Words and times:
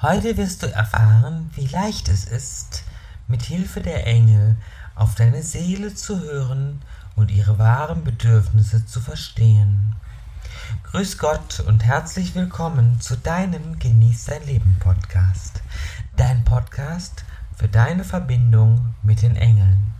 Heute 0.00 0.36
wirst 0.36 0.62
du 0.62 0.72
erfahren, 0.72 1.50
wie 1.56 1.66
leicht 1.66 2.08
es 2.08 2.24
ist, 2.24 2.84
mit 3.26 3.42
Hilfe 3.42 3.80
der 3.80 4.06
Engel 4.06 4.54
auf 4.94 5.16
deine 5.16 5.42
Seele 5.42 5.92
zu 5.92 6.20
hören 6.20 6.82
und 7.16 7.32
ihre 7.32 7.58
wahren 7.58 8.04
Bedürfnisse 8.04 8.86
zu 8.86 9.00
verstehen. 9.00 9.96
Grüß 10.84 11.18
Gott 11.18 11.58
und 11.66 11.84
herzlich 11.84 12.36
willkommen 12.36 13.00
zu 13.00 13.16
deinem 13.16 13.80
Genieß 13.80 14.26
dein 14.26 14.46
Leben 14.46 14.76
Podcast. 14.78 15.62
Dein 16.16 16.44
Podcast 16.44 17.24
für 17.56 17.66
deine 17.66 18.04
Verbindung 18.04 18.94
mit 19.02 19.22
den 19.22 19.34
Engeln. 19.34 19.92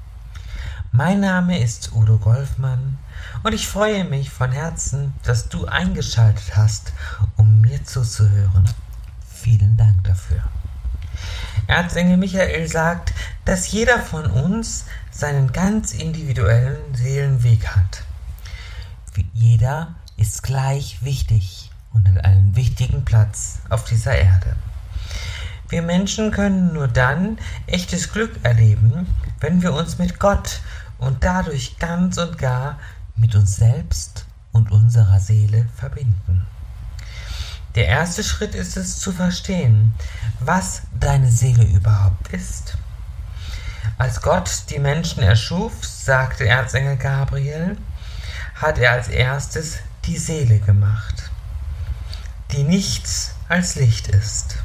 Mein 0.92 1.18
Name 1.18 1.58
ist 1.58 1.90
Udo 1.92 2.18
Golfmann 2.18 2.98
und 3.42 3.52
ich 3.52 3.66
freue 3.66 4.04
mich 4.04 4.30
von 4.30 4.52
Herzen, 4.52 5.12
dass 5.24 5.48
du 5.48 5.66
eingeschaltet 5.66 6.56
hast, 6.56 6.92
um 7.36 7.60
mir 7.60 7.82
zuzuhören. 7.82 8.68
Vielen 9.40 9.76
Dank 9.76 10.02
dafür. 10.02 10.42
Erzengel 11.68 12.16
Michael 12.16 12.66
sagt, 12.66 13.14
dass 13.44 13.70
jeder 13.70 14.00
von 14.00 14.26
uns 14.26 14.86
seinen 15.12 15.52
ganz 15.52 15.92
individuellen 15.92 16.94
Seelenweg 16.94 17.68
hat. 17.68 18.02
Jeder 19.32 19.94
ist 20.16 20.42
gleich 20.42 21.04
wichtig 21.04 21.70
und 21.92 22.08
hat 22.08 22.24
einen 22.24 22.56
wichtigen 22.56 23.04
Platz 23.04 23.60
auf 23.68 23.84
dieser 23.84 24.16
Erde. 24.16 24.56
Wir 25.68 25.82
Menschen 25.82 26.32
können 26.32 26.72
nur 26.72 26.88
dann 26.88 27.38
echtes 27.66 28.12
Glück 28.12 28.40
erleben, 28.42 29.06
wenn 29.38 29.62
wir 29.62 29.72
uns 29.72 29.98
mit 29.98 30.18
Gott 30.18 30.62
und 30.98 31.22
dadurch 31.22 31.78
ganz 31.78 32.18
und 32.18 32.38
gar 32.38 32.78
mit 33.16 33.36
uns 33.36 33.54
selbst 33.54 34.26
und 34.50 34.72
unserer 34.72 35.20
Seele 35.20 35.68
verbinden. 35.76 36.46
Der 37.78 37.86
erste 37.86 38.24
Schritt 38.24 38.56
ist 38.56 38.76
es 38.76 38.98
zu 38.98 39.12
verstehen, 39.12 39.94
was 40.40 40.82
deine 40.98 41.30
Seele 41.30 41.62
überhaupt 41.62 42.26
ist. 42.32 42.76
Als 43.98 44.20
Gott 44.20 44.64
die 44.70 44.80
Menschen 44.80 45.22
erschuf, 45.22 45.72
sagte 45.84 46.48
Erzengel 46.48 46.96
Gabriel, 46.96 47.78
hat 48.56 48.78
er 48.78 48.94
als 48.94 49.06
erstes 49.06 49.76
die 50.06 50.18
Seele 50.18 50.58
gemacht, 50.58 51.30
die 52.50 52.64
nichts 52.64 53.36
als 53.48 53.76
Licht 53.76 54.08
ist. 54.08 54.58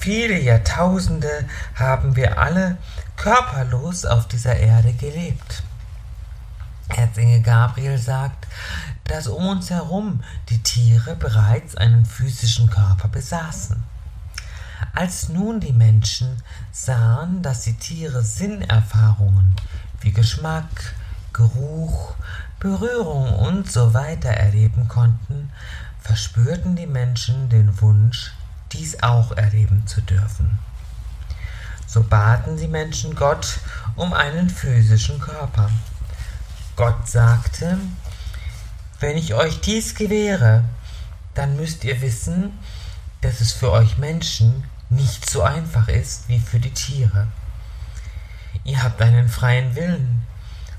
Viele 0.00 0.40
Jahrtausende 0.40 1.44
haben 1.76 2.16
wir 2.16 2.40
alle 2.40 2.76
körperlos 3.14 4.04
auf 4.04 4.26
dieser 4.26 4.56
Erde 4.56 4.92
gelebt. 4.94 5.62
Erzengel 6.88 7.40
Gabriel 7.40 7.98
sagt, 7.98 8.48
dass 9.04 9.26
um 9.26 9.48
uns 9.48 9.70
herum 9.70 10.22
die 10.48 10.62
Tiere 10.62 11.16
bereits 11.16 11.76
einen 11.76 12.06
physischen 12.06 12.70
Körper 12.70 13.08
besaßen. 13.08 13.82
Als 14.94 15.28
nun 15.28 15.60
die 15.60 15.72
Menschen 15.72 16.42
sahen, 16.70 17.42
dass 17.42 17.62
die 17.62 17.74
Tiere 17.74 18.22
Sinnerfahrungen 18.22 19.54
wie 20.00 20.12
Geschmack, 20.12 20.94
Geruch, 21.32 22.14
Berührung 22.58 23.34
und 23.34 23.70
so 23.70 23.94
weiter 23.94 24.30
erleben 24.30 24.88
konnten, 24.88 25.50
verspürten 26.00 26.76
die 26.76 26.86
Menschen 26.86 27.48
den 27.48 27.80
Wunsch, 27.80 28.32
dies 28.72 29.02
auch 29.02 29.32
erleben 29.32 29.86
zu 29.86 30.00
dürfen. 30.00 30.58
So 31.86 32.02
baten 32.02 32.56
die 32.56 32.68
Menschen 32.68 33.14
Gott 33.14 33.58
um 33.96 34.12
einen 34.12 34.48
physischen 34.48 35.20
Körper. 35.20 35.70
Gott 36.76 37.06
sagte, 37.06 37.78
wenn 39.02 39.16
ich 39.16 39.34
euch 39.34 39.60
dies 39.60 39.96
gewähre, 39.96 40.64
dann 41.34 41.56
müsst 41.56 41.82
ihr 41.82 42.00
wissen, 42.00 42.56
dass 43.20 43.40
es 43.40 43.52
für 43.52 43.72
euch 43.72 43.98
Menschen 43.98 44.64
nicht 44.90 45.28
so 45.28 45.42
einfach 45.42 45.88
ist 45.88 46.28
wie 46.28 46.38
für 46.38 46.60
die 46.60 46.70
Tiere. 46.70 47.26
Ihr 48.64 48.82
habt 48.82 49.02
einen 49.02 49.28
freien 49.28 49.74
Willen 49.74 50.22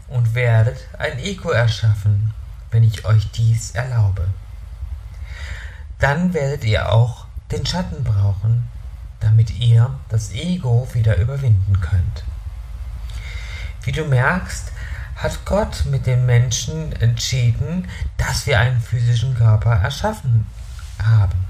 und 0.07 0.35
werdet 0.35 0.77
ein 0.97 1.19
Ego 1.19 1.49
erschaffen, 1.49 2.33
wenn 2.71 2.83
ich 2.83 3.05
euch 3.05 3.29
dies 3.31 3.71
erlaube. 3.71 4.27
Dann 5.99 6.33
werdet 6.33 6.63
ihr 6.63 6.93
auch 6.93 7.25
den 7.51 7.65
Schatten 7.65 8.03
brauchen, 8.03 8.67
damit 9.19 9.51
ihr 9.59 9.99
das 10.09 10.31
Ego 10.31 10.87
wieder 10.93 11.17
überwinden 11.17 11.79
könnt. 11.81 12.23
Wie 13.83 13.91
du 13.91 14.05
merkst, 14.05 14.72
hat 15.15 15.45
Gott 15.45 15.85
mit 15.85 16.05
dem 16.05 16.25
Menschen 16.25 16.91
entschieden, 16.93 17.87
dass 18.17 18.45
wir 18.45 18.59
einen 18.59 18.81
physischen 18.81 19.35
Körper 19.35 19.71
erschaffen 19.71 20.45
haben. 21.01 21.43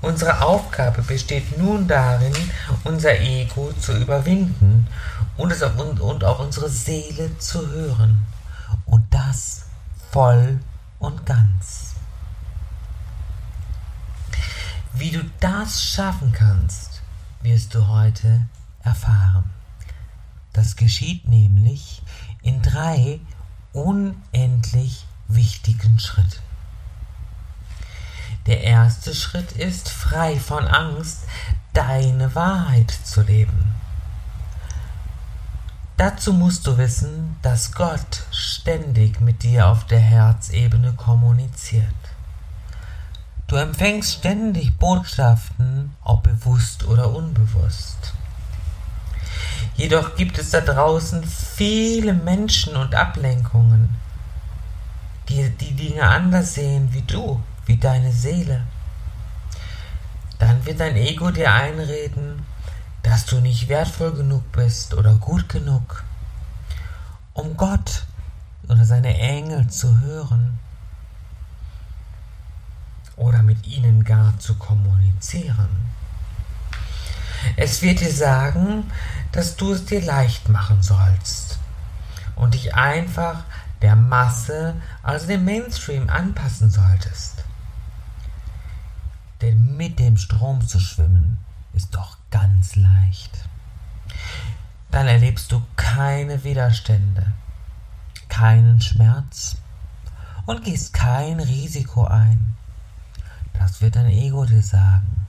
Unsere 0.00 0.42
Aufgabe 0.42 1.02
besteht 1.02 1.56
nun 1.58 1.88
darin, 1.88 2.34
unser 2.84 3.18
Ego 3.20 3.72
zu 3.72 3.96
überwinden 3.96 4.86
und, 5.36 5.50
es 5.50 5.62
auf, 5.62 5.76
und 5.78 6.24
auf 6.24 6.40
unsere 6.40 6.68
Seele 6.68 7.38
zu 7.38 7.66
hören. 7.68 8.26
Und 8.84 9.02
das 9.10 9.66
voll 10.10 10.60
und 10.98 11.24
ganz. 11.24 11.94
Wie 14.92 15.10
du 15.10 15.22
das 15.40 15.82
schaffen 15.82 16.32
kannst, 16.32 17.02
wirst 17.42 17.74
du 17.74 17.88
heute 17.88 18.42
erfahren. 18.82 19.50
Das 20.52 20.76
geschieht 20.76 21.26
nämlich 21.26 22.02
in 22.44 22.62
drei 22.62 23.18
unendlich 23.72 25.06
wichtigen 25.26 25.98
Schritten. 25.98 26.42
Der 28.46 28.62
erste 28.62 29.14
Schritt 29.14 29.52
ist, 29.52 29.88
frei 29.88 30.38
von 30.38 30.68
Angst, 30.68 31.24
deine 31.72 32.34
Wahrheit 32.34 32.90
zu 32.90 33.22
leben. 33.22 33.74
Dazu 35.96 36.32
musst 36.32 36.66
du 36.66 36.76
wissen, 36.76 37.36
dass 37.40 37.72
Gott 37.72 38.24
ständig 38.30 39.20
mit 39.20 39.42
dir 39.42 39.68
auf 39.68 39.86
der 39.86 40.00
Herzebene 40.00 40.92
kommuniziert. 40.92 41.86
Du 43.46 43.56
empfängst 43.56 44.18
ständig 44.18 44.76
Botschaften, 44.78 45.94
ob 46.02 46.24
bewusst 46.24 46.84
oder 46.84 47.14
unbewusst. 47.14 48.12
Jedoch 49.76 50.14
gibt 50.14 50.38
es 50.38 50.50
da 50.50 50.60
draußen 50.60 51.24
viele 51.24 52.14
Menschen 52.14 52.76
und 52.76 52.94
Ablenkungen, 52.94 53.96
die 55.28 55.50
die 55.50 55.72
Dinge 55.74 56.04
anders 56.04 56.54
sehen 56.54 56.92
wie 56.92 57.02
du, 57.02 57.42
wie 57.66 57.76
deine 57.76 58.12
Seele. 58.12 58.62
Dann 60.38 60.64
wird 60.64 60.80
dein 60.80 60.96
Ego 60.96 61.30
dir 61.30 61.52
einreden, 61.52 62.46
dass 63.02 63.26
du 63.26 63.40
nicht 63.40 63.68
wertvoll 63.68 64.12
genug 64.12 64.50
bist 64.52 64.94
oder 64.94 65.14
gut 65.14 65.48
genug, 65.48 66.04
um 67.32 67.56
Gott 67.56 68.04
oder 68.68 68.84
seine 68.84 69.18
Engel 69.18 69.68
zu 69.68 70.00
hören 70.00 70.58
oder 73.16 73.42
mit 73.42 73.66
ihnen 73.66 74.04
gar 74.04 74.38
zu 74.38 74.54
kommunizieren. 74.54 75.68
Es 77.56 77.82
wird 77.82 78.00
dir 78.00 78.12
sagen, 78.12 78.90
dass 79.34 79.56
du 79.56 79.72
es 79.72 79.84
dir 79.84 80.00
leicht 80.00 80.48
machen 80.48 80.80
sollst 80.80 81.58
und 82.36 82.54
dich 82.54 82.76
einfach 82.76 83.42
der 83.82 83.96
Masse, 83.96 84.76
also 85.02 85.26
dem 85.26 85.44
Mainstream, 85.44 86.08
anpassen 86.08 86.70
solltest. 86.70 87.44
Denn 89.40 89.76
mit 89.76 89.98
dem 89.98 90.16
Strom 90.18 90.64
zu 90.66 90.78
schwimmen 90.78 91.38
ist 91.72 91.96
doch 91.96 92.16
ganz 92.30 92.76
leicht. 92.76 93.48
Dann 94.92 95.08
erlebst 95.08 95.50
du 95.50 95.60
keine 95.74 96.44
Widerstände, 96.44 97.32
keinen 98.28 98.80
Schmerz 98.80 99.56
und 100.46 100.62
gehst 100.62 100.94
kein 100.94 101.40
Risiko 101.40 102.04
ein. 102.04 102.54
Das 103.54 103.80
wird 103.80 103.96
dein 103.96 104.06
Ego 104.10 104.44
dir 104.44 104.62
sagen. 104.62 105.26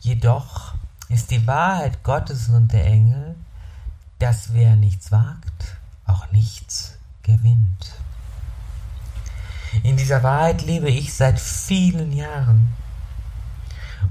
Jedoch 0.00 0.74
ist 1.10 1.32
die 1.32 1.44
Wahrheit 1.46 2.02
Gottes 2.04 2.48
und 2.48 2.72
der 2.72 2.86
Engel, 2.86 3.34
dass 4.20 4.54
wer 4.54 4.76
nichts 4.76 5.10
wagt, 5.10 5.76
auch 6.06 6.30
nichts 6.30 6.96
gewinnt. 7.22 7.92
In 9.82 9.96
dieser 9.96 10.22
Wahrheit 10.22 10.62
lebe 10.62 10.88
ich 10.88 11.12
seit 11.12 11.38
vielen 11.38 12.12
Jahren. 12.12 12.68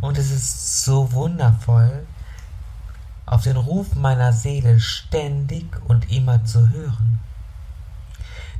Und 0.01 0.17
es 0.17 0.29
ist 0.29 0.83
so 0.83 1.11
wundervoll, 1.13 2.05
auf 3.25 3.43
den 3.43 3.57
Ruf 3.57 3.95
meiner 3.95 4.33
Seele 4.33 4.79
ständig 4.79 5.65
und 5.87 6.11
immer 6.11 6.43
zu 6.45 6.69
hören. 6.69 7.19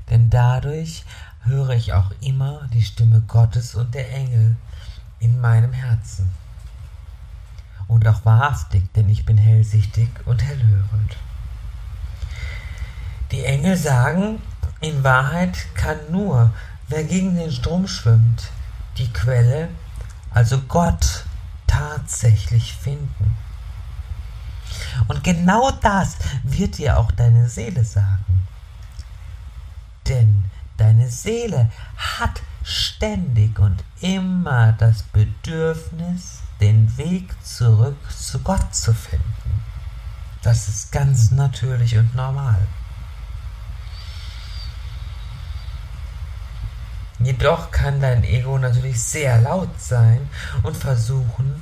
Denn 0.10 0.30
dadurch 0.30 1.04
höre 1.44 1.72
ich 1.72 1.94
auch 1.94 2.12
immer 2.22 2.68
die 2.74 2.84
Stimme 2.84 3.22
Gottes 3.22 3.76
und 3.76 3.94
der 3.96 4.14
Engel 4.14 4.56
in 5.20 5.42
meinem 5.42 5.74
Herzen 5.74 6.30
und 7.90 8.08
auch 8.08 8.24
wahrhaftig, 8.24 8.94
denn 8.94 9.10
ich 9.10 9.26
bin 9.26 9.38
hellsichtig 9.38 10.10
und 10.26 10.44
hellhörend. 10.44 11.18
Die 13.32 13.44
Engel 13.44 13.76
sagen, 13.76 14.42
in 14.80 15.04
Wahrheit 15.04 15.58
kann 15.74 15.98
nur, 16.10 16.54
wer 16.88 17.04
gegen 17.04 17.36
den 17.36 17.52
Strom 17.52 17.88
schwimmt, 17.88 18.52
die 18.98 19.12
Quelle, 19.12 19.70
also 20.32 20.60
Gott, 20.62 21.26
tatsächlich 21.66 22.74
finden. 22.74 23.36
Und 25.08 25.24
genau 25.24 25.72
das 25.72 26.18
wird 26.44 26.78
dir 26.78 26.98
auch 26.98 27.12
deine 27.12 27.50
Seele 27.50 27.84
sagen. 27.84 28.46
Denn 30.08 30.46
deine 30.78 31.10
Seele 31.10 31.72
hat 31.98 32.42
ständig 32.70 33.58
und 33.60 33.84
immer 34.02 34.74
das 34.74 35.04
Bedürfnis, 35.04 36.42
den 36.62 36.98
Weg 36.98 37.34
zurück 37.44 37.98
zu 38.12 38.40
Gott 38.40 38.74
zu 38.76 38.94
finden. 38.94 39.26
Das 40.44 40.68
ist 40.70 40.92
ganz 40.92 41.32
natürlich 41.32 41.98
und 41.98 42.16
normal. 42.16 42.60
Jedoch 47.22 47.72
kann 47.72 48.00
dein 48.00 48.24
Ego 48.24 48.58
natürlich 48.58 49.02
sehr 49.02 49.42
laut 49.42 49.82
sein 49.82 50.30
und 50.64 50.78
versuchen, 50.78 51.62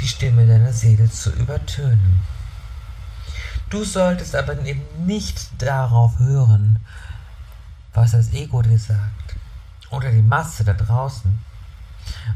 die 0.00 0.08
Stimme 0.08 0.46
deiner 0.46 0.72
Seele 0.72 1.08
zu 1.10 1.30
übertönen. 1.30 2.20
Du 3.70 3.84
solltest 3.84 4.34
aber 4.34 4.58
eben 4.66 4.82
nicht 5.06 5.50
darauf 5.62 6.18
hören, 6.18 6.78
was 7.94 8.10
das 8.10 8.32
Ego 8.34 8.60
dir 8.60 8.78
sagt 8.78 9.36
oder 9.92 10.10
die 10.10 10.22
Masse 10.22 10.64
da 10.64 10.72
draußen, 10.72 11.38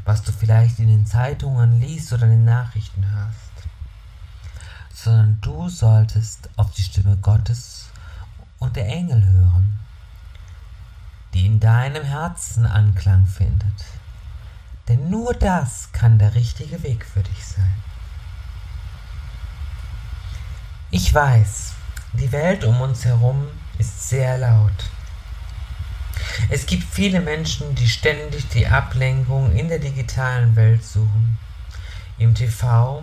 was 0.05 0.23
du 0.23 0.31
vielleicht 0.31 0.79
in 0.79 0.89
den 0.89 1.07
Zeitungen 1.07 1.81
liest 1.81 2.13
oder 2.13 2.25
in 2.25 2.31
den 2.31 2.45
Nachrichten 2.45 3.05
hörst, 3.11 3.69
sondern 4.95 5.41
du 5.41 5.69
solltest 5.69 6.49
auf 6.57 6.71
die 6.73 6.83
Stimme 6.83 7.17
Gottes 7.17 7.87
und 8.59 8.77
der 8.77 8.87
Engel 8.87 9.25
hören, 9.25 9.79
die 11.35 11.47
in 11.47 11.59
deinem 11.59 12.05
Herzen 12.05 12.67
Anklang 12.67 13.27
findet. 13.27 13.85
Denn 14.89 15.11
nur 15.11 15.35
das 15.35 15.91
kann 15.93 16.19
der 16.19 16.35
richtige 16.35 16.83
Weg 16.83 17.05
für 17.05 17.23
dich 17.23 17.45
sein. 17.45 17.75
Ich 20.91 21.13
weiß, 21.13 21.73
die 22.13 22.31
Welt 22.31 22.65
um 22.65 22.81
uns 22.81 23.05
herum 23.05 23.49
ist 23.79 24.09
sehr 24.09 24.39
laut. 24.39 24.91
Es 26.49 26.67
gibt 26.67 26.85
viele 26.85 27.21
Menschen, 27.21 27.75
die 27.75 27.89
ständig 27.89 28.49
die 28.49 28.67
Ablenkung 28.67 29.53
in 29.53 29.69
der 29.69 29.79
digitalen 29.79 30.55
Welt 30.57 30.85
suchen, 30.85 31.39
im 32.19 32.35
TV 32.35 33.03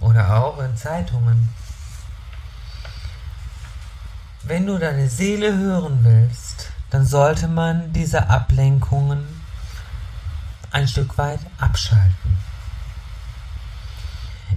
oder 0.00 0.36
auch 0.36 0.58
in 0.60 0.76
Zeitungen. 0.76 1.48
Wenn 4.42 4.66
du 4.66 4.78
deine 4.78 5.08
Seele 5.08 5.56
hören 5.56 6.00
willst, 6.02 6.70
dann 6.90 7.06
sollte 7.06 7.48
man 7.48 7.92
diese 7.92 8.28
Ablenkungen 8.28 9.24
ein 10.70 10.86
Stück 10.86 11.16
weit 11.18 11.40
abschalten. 11.58 12.36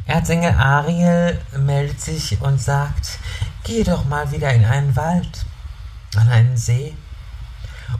Erzengel 0.06 0.53
Ariel 0.53 1.39
meldet 1.57 2.01
sich 2.01 2.41
und 2.41 2.62
sagt, 2.62 3.19
geh 3.63 3.83
doch 3.83 4.06
mal 4.06 4.31
wieder 4.31 4.53
in 4.53 4.65
einen 4.65 4.95
Wald, 4.95 5.45
an 6.15 6.30
einen 6.30 6.57
See 6.57 6.95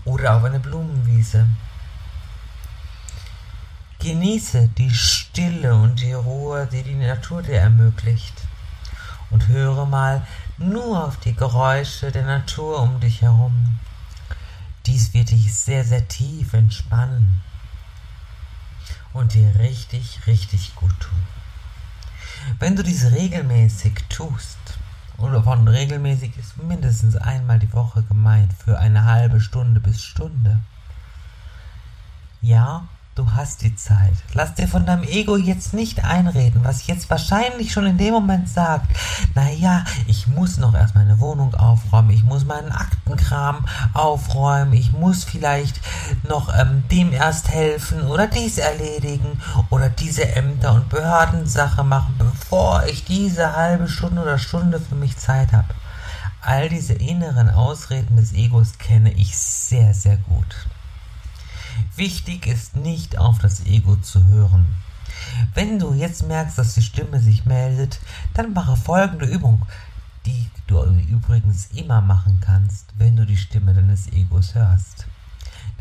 oder 0.05 0.35
auf 0.35 0.43
eine 0.43 0.59
Blumenwiese. 0.59 1.47
Genieße 3.99 4.69
die 4.77 4.93
Stille 4.93 5.75
und 5.75 5.99
die 5.99 6.13
Ruhe, 6.13 6.67
die 6.71 6.83
die 6.83 6.95
Natur 6.95 7.41
dir 7.41 7.59
ermöglicht. 7.59 8.33
Und 9.29 9.47
höre 9.47 9.85
mal 9.85 10.25
nur 10.57 11.05
auf 11.05 11.17
die 11.17 11.35
Geräusche 11.35 12.11
der 12.11 12.25
Natur 12.25 12.81
um 12.81 12.99
dich 12.99 13.21
herum. 13.21 13.79
Dies 14.85 15.13
wird 15.13 15.31
dich 15.31 15.53
sehr, 15.53 15.83
sehr 15.83 16.07
tief 16.07 16.53
entspannen 16.53 17.41
und 19.11 19.33
dir 19.33 19.53
richtig, 19.59 20.25
richtig 20.27 20.75
gut 20.75 20.97
tun. 20.99 21.23
Wenn 22.59 22.75
du 22.75 22.83
dies 22.83 23.11
regelmäßig 23.11 24.05
tust, 24.09 24.57
oder 25.17 25.41
von 25.41 25.67
regelmäßig 25.67 26.37
ist 26.37 26.57
mindestens 26.61 27.15
einmal 27.15 27.59
die 27.59 27.73
Woche 27.73 28.03
gemeint, 28.03 28.53
für 28.53 28.77
eine 28.79 29.05
halbe 29.05 29.41
Stunde 29.41 29.79
bis 29.79 30.01
Stunde. 30.01 30.59
Ja, 32.41 32.83
Du 33.17 33.31
hast 33.31 33.63
die 33.63 33.75
Zeit. 33.75 34.13
Lass 34.35 34.53
dir 34.53 34.67
von 34.67 34.85
deinem 34.85 35.01
Ego 35.01 35.37
jetzt 35.37 35.73
nicht 35.73 36.05
einreden, 36.05 36.61
was 36.63 36.85
jetzt 36.85 37.09
wahrscheinlich 37.09 37.73
schon 37.73 37.87
in 37.87 37.97
dem 37.97 38.13
Moment 38.13 38.47
sagt, 38.47 38.95
naja, 39.33 39.85
ich 40.05 40.27
muss 40.27 40.59
noch 40.59 40.75
erst 40.75 40.93
meine 40.93 41.19
Wohnung 41.19 41.55
aufräumen, 41.55 42.11
ich 42.11 42.23
muss 42.23 42.45
meinen 42.45 42.71
Aktenkram 42.71 43.65
aufräumen, 43.95 44.73
ich 44.73 44.93
muss 44.93 45.23
vielleicht 45.23 45.81
noch 46.29 46.55
ähm, 46.55 46.83
dem 46.91 47.11
erst 47.11 47.49
helfen 47.49 48.03
oder 48.03 48.27
dies 48.27 48.59
erledigen 48.59 49.41
oder 49.71 49.89
diese 49.89 50.35
Ämter 50.35 50.75
und 50.75 50.87
Behördensache 50.89 51.83
machen, 51.83 52.13
bevor 52.49 52.85
ich 52.85 53.03
diese 53.03 53.57
halbe 53.57 53.89
Stunde 53.89 54.21
oder 54.21 54.38
Stunde 54.38 54.79
für 54.79 54.95
mich 54.95 55.17
Zeit 55.17 55.51
habe. 55.51 55.75
All 56.39 56.69
diese 56.69 56.94
inneren 56.94 57.49
Ausreden 57.49 58.15
des 58.15 58.31
Egos 58.31 58.77
kenne 58.77 59.11
ich 59.11 59.35
sehr, 59.38 59.94
sehr 59.94 60.15
gut. 60.15 60.55
Wichtig 61.97 62.47
ist 62.47 62.77
nicht 62.77 63.17
auf 63.17 63.38
das 63.39 63.65
Ego 63.65 63.97
zu 63.97 64.25
hören. 64.27 64.65
Wenn 65.55 65.77
du 65.77 65.94
jetzt 65.94 66.25
merkst, 66.25 66.57
dass 66.57 66.75
die 66.75 66.83
Stimme 66.83 67.19
sich 67.19 67.45
meldet, 67.45 67.99
dann 68.33 68.53
mache 68.53 68.77
folgende 68.77 69.25
Übung, 69.25 69.63
die 70.25 70.49
du 70.67 70.81
übrigens 70.85 71.67
immer 71.73 71.99
machen 71.99 72.39
kannst, 72.39 72.94
wenn 72.97 73.17
du 73.17 73.25
die 73.25 73.35
Stimme 73.35 73.73
deines 73.73 74.07
Egos 74.13 74.55
hörst. 74.55 75.05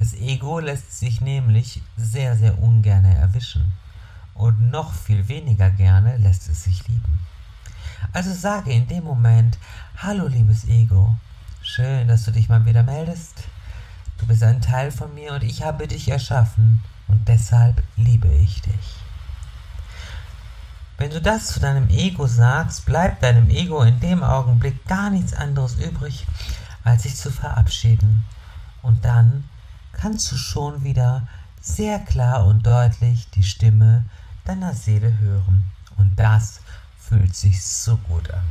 Das 0.01 0.15
Ego 0.15 0.59
lässt 0.59 0.99
sich 0.99 1.21
nämlich 1.21 1.81
sehr, 1.97 2.37
sehr 2.37 2.61
ungern 2.61 3.05
erwischen. 3.05 3.73
Und 4.37 4.71
noch 4.71 4.93
viel 4.93 5.29
weniger 5.29 5.71
gerne 5.71 6.19
lässt 6.19 6.49
es 6.49 6.65
sich 6.65 6.87
lieben. 6.89 7.19
Also 8.13 8.33
sage 8.33 8.71
in 8.71 8.87
dem 8.87 9.05
Moment, 9.05 9.59
hallo 9.97 10.27
liebes 10.27 10.67
Ego, 10.67 11.17
schön, 11.63 12.09
dass 12.09 12.25
du 12.25 12.33
dich 12.33 12.49
mal 12.49 12.65
wieder 12.67 12.83
meldest. 12.83 13.45
Du 14.19 14.27
bist 14.27 14.43
ein 14.43 14.61
Teil 14.61 14.91
von 14.91 15.15
mir 15.15 15.33
und 15.33 15.43
ich 15.43 15.63
habe 15.63 15.89
dich 15.89 16.09
erschaffen 16.09 16.83
und 17.09 17.29
deshalb 17.29 17.83
liebe 17.97 18.29
ich 18.29 18.63
dich. 18.63 18.97
Wenn 20.99 21.11
du 21.11 21.21
das 21.21 21.49
zu 21.49 21.61
deinem 21.61 21.89
Ego 21.89 22.27
sagst, 22.27 22.87
bleibt 22.87 23.23
deinem 23.23 23.51
Ego 23.51 23.83
in 23.83 24.01
dem 24.01 24.23
Augenblick 24.23 24.87
gar 24.87 25.11
nichts 25.11 25.35
anderes 25.35 25.75
übrig, 25.75 26.27
als 26.85 27.03
sich 27.03 27.17
zu 27.17 27.31
verabschieden. 27.31 28.25
Und 28.83 29.05
dann 29.05 29.45
kannst 29.93 30.31
du 30.33 30.37
schon 30.37 30.85
wieder 30.85 31.27
sehr 31.61 31.99
klar 31.99 32.47
und 32.47 32.67
deutlich 32.67 33.29
die 33.31 33.43
Stimme 33.43 34.05
deiner 34.49 34.75
Seele 34.75 35.19
hören. 35.19 35.65
Und 35.97 36.19
das 36.19 36.61
fühlt 36.99 37.35
sich 37.35 37.65
so 37.65 37.97
gut 37.97 38.31
an. 38.31 38.45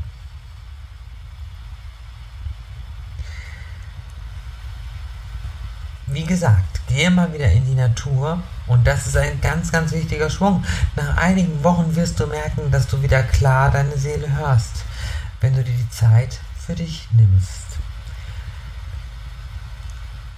wie 6.08 6.24
gesagt, 6.24 6.88
gehe 6.88 7.10
mal 7.10 7.34
wieder 7.34 7.51
in 7.51 7.65
die 7.65 7.75
Natur 7.75 8.41
und 8.67 8.86
das 8.86 9.08
ist 9.08 9.17
ein 9.17 9.41
ganz, 9.41 9.72
ganz 9.72 9.91
wichtiger 9.91 10.29
Schwung. 10.29 10.63
Nach 10.96 11.17
einigen 11.17 11.63
Wochen 11.63 11.96
wirst 11.96 12.19
du 12.19 12.27
merken, 12.27 12.72
dass 12.72 12.88
du 12.88 13.01
wieder 13.01 13.24
klar 13.24 13.72
deine 13.72 13.98
Seele 13.98 14.31
hörst, 14.31 14.86
wenn 15.41 15.55
du 15.55 15.63
dir 15.63 15.74
die 15.74 15.89
Zeit 15.89 16.39
für 16.65 16.75
dich 16.75 17.08
nimmst. 17.12 17.65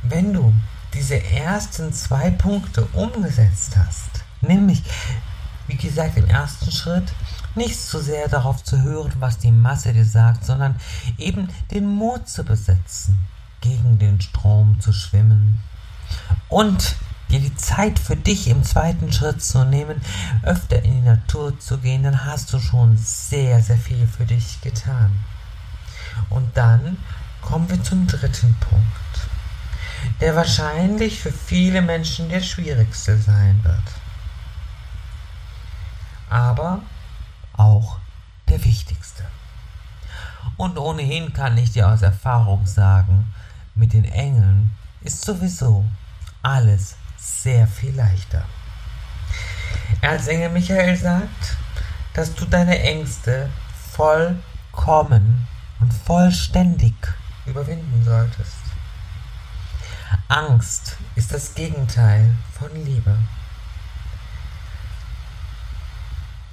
Wenn 0.03 0.33
du 0.33 0.53
diese 0.93 1.21
ersten 1.21 1.93
zwei 1.93 2.31
Punkte 2.31 2.85
umgesetzt 2.93 3.75
hast, 3.77 4.23
nämlich, 4.41 4.83
wie 5.67 5.75
gesagt, 5.75 6.17
im 6.17 6.25
ersten 6.25 6.71
Schritt 6.71 7.11
nicht 7.55 7.77
so 7.79 7.99
sehr 7.99 8.27
darauf 8.27 8.63
zu 8.63 8.81
hören, 8.81 9.13
was 9.19 9.37
die 9.37 9.51
Masse 9.51 9.93
dir 9.93 10.05
sagt, 10.05 10.45
sondern 10.45 10.75
eben 11.17 11.49
den 11.71 11.85
Mut 11.87 12.27
zu 12.27 12.43
besetzen 12.43 13.17
gegen 13.61 13.99
den 13.99 14.21
Strom 14.21 14.79
zu 14.79 14.93
schwimmen 14.93 15.59
und 16.49 16.95
dir 17.29 17.39
die 17.39 17.55
Zeit 17.55 17.99
für 17.99 18.15
dich 18.15 18.47
im 18.47 18.63
zweiten 18.63 19.11
Schritt 19.11 19.43
zu 19.43 19.65
nehmen, 19.65 20.01
öfter 20.43 20.81
in 20.83 21.01
die 21.01 21.07
Natur 21.07 21.59
zu 21.59 21.77
gehen, 21.79 22.03
dann 22.03 22.25
hast 22.25 22.53
du 22.53 22.59
schon 22.59 22.97
sehr, 22.97 23.61
sehr 23.61 23.77
viel 23.77 24.07
für 24.07 24.25
dich 24.25 24.61
getan. 24.61 25.11
Und 26.29 26.55
dann 26.55 26.97
kommen 27.41 27.69
wir 27.69 27.83
zum 27.83 28.07
dritten 28.07 28.55
Punkt, 28.59 28.85
der 30.21 30.35
wahrscheinlich 30.35 31.19
für 31.19 31.31
viele 31.31 31.81
Menschen 31.81 32.29
der 32.29 32.41
schwierigste 32.41 33.17
sein 33.17 33.59
wird. 33.63 34.06
Aber 36.29 36.81
auch 37.53 37.99
der 38.47 38.63
wichtigste. 38.63 39.23
Und 40.57 40.77
ohnehin 40.77 41.33
kann 41.33 41.57
ich 41.57 41.71
dir 41.71 41.89
aus 41.89 42.01
Erfahrung 42.01 42.65
sagen, 42.65 43.33
mit 43.75 43.93
den 43.93 44.05
Engeln 44.05 44.71
ist 45.01 45.23
sowieso 45.23 45.85
alles 46.41 46.95
sehr 47.17 47.67
viel 47.67 47.95
leichter. 47.95 48.43
Erzengel 50.01 50.49
Michael 50.49 50.95
sagt, 50.95 51.57
dass 52.13 52.33
du 52.33 52.45
deine 52.45 52.79
Ängste 52.79 53.49
vollkommen 53.91 55.47
und 55.79 55.93
vollständig 55.93 56.95
überwinden 57.45 58.03
solltest. 58.03 58.55
Angst 60.27 60.97
ist 61.15 61.33
das 61.33 61.53
Gegenteil 61.53 62.33
von 62.57 62.73
Liebe. 62.83 63.17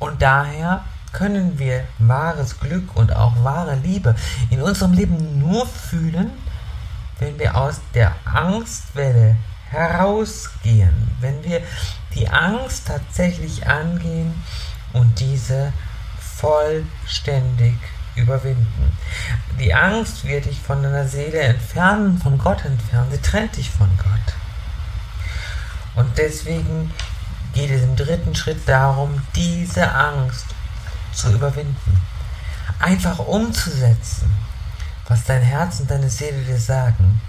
Und 0.05 0.21
daher 0.21 0.85
können 1.13 1.59
wir 1.59 1.85
wahres 1.99 2.61
Glück 2.61 2.95
und 2.95 3.17
auch 3.17 3.43
wahre 3.43 3.75
Liebe 3.77 4.15
in 4.51 4.61
unserem 4.61 4.93
Leben 4.93 5.39
nur 5.39 5.67
fühlen, 5.67 6.31
wenn 7.19 7.39
wir 7.39 7.57
aus 7.57 7.81
der 7.95 8.13
Angstwelle 8.27 9.37
herausgehen, 9.71 11.11
wenn 11.21 11.43
wir 11.43 11.63
die 12.15 12.29
Angst 12.29 12.87
tatsächlich 12.87 13.67
angehen 13.67 14.35
und 14.93 15.21
diese 15.21 15.73
vollständig 16.21 17.77
überwinden. 18.15 18.99
Die 19.59 19.73
Angst 19.73 20.27
wird 20.27 20.45
dich 20.45 20.61
von 20.61 20.83
deiner 20.83 21.09
Seele 21.09 21.41
entfernen, 21.41 22.19
von 22.19 22.37
Gott 22.37 22.63
entfernen. 22.67 23.11
Sie 23.11 23.23
trennt 23.23 23.57
dich 23.57 23.71
von 23.71 23.89
Gott. 23.97 24.35
Und 25.95 26.19
deswegen 26.19 26.93
geht 27.55 27.71
es 27.71 27.83
im 27.83 27.97
dritten 27.97 28.35
Schritt 28.35 28.69
darum, 28.69 29.23
diese 29.35 29.91
Angst 29.95 30.47
zu 31.13 31.33
überwinden. 31.33 32.03
Einfach 32.81 33.21
umzusetzen, 33.21 34.31
was 35.07 35.25
dein 35.25 35.43
Herz 35.43 35.81
und 35.81 35.91
deine 35.91 36.11
Seele 36.11 36.43
dir 36.43 36.59
sagen, 36.59 37.21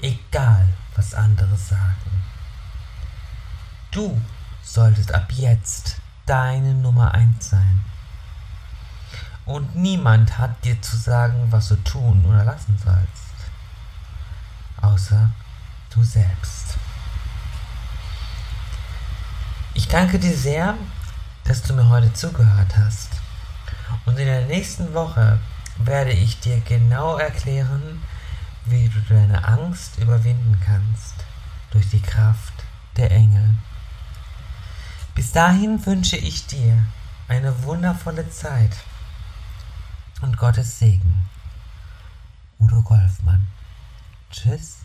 egal 0.00 0.66
was 0.94 1.14
andere 1.14 1.56
sagen. 1.56 2.22
Du 3.90 4.20
solltest 4.62 5.12
ab 5.12 5.30
jetzt 5.32 5.96
deine 6.26 6.74
Nummer 6.74 7.12
eins 7.12 7.50
sein. 7.50 7.84
Und 9.44 9.76
niemand 9.76 10.38
hat 10.38 10.64
dir 10.64 10.80
zu 10.80 10.96
sagen, 10.96 11.48
was 11.50 11.68
du 11.68 11.76
tun 11.76 12.24
oder 12.26 12.44
lassen 12.44 12.78
sollst. 12.82 13.34
Außer 14.80 15.30
du 15.90 16.02
selbst. 16.02 16.78
Ich 19.76 19.88
danke 19.88 20.20
dir 20.20 20.36
sehr, 20.36 20.76
dass 21.42 21.62
du 21.62 21.74
mir 21.74 21.88
heute 21.88 22.12
zugehört 22.12 22.76
hast. 22.78 23.10
Und 24.06 24.16
in 24.20 24.26
der 24.26 24.46
nächsten 24.46 24.94
Woche 24.94 25.40
werde 25.78 26.12
ich 26.12 26.38
dir 26.38 26.60
genau 26.60 27.16
erklären, 27.16 28.00
wie 28.66 28.88
du 28.88 29.00
deine 29.00 29.44
Angst 29.44 29.98
überwinden 29.98 30.60
kannst 30.64 31.14
durch 31.72 31.88
die 31.90 32.00
Kraft 32.00 32.52
der 32.96 33.10
Engel. 33.10 33.50
Bis 35.16 35.32
dahin 35.32 35.84
wünsche 35.84 36.16
ich 36.16 36.46
dir 36.46 36.84
eine 37.26 37.64
wundervolle 37.64 38.30
Zeit 38.30 38.76
und 40.22 40.36
Gottes 40.36 40.78
Segen. 40.78 41.28
Udo 42.60 42.80
Golfmann. 42.82 43.48
Tschüss. 44.30 44.84